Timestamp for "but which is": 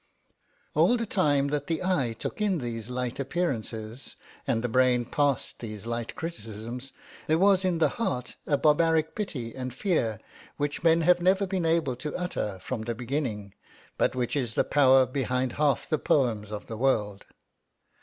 13.99-14.55